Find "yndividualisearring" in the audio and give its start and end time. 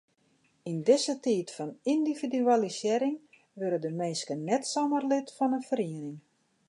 1.93-3.17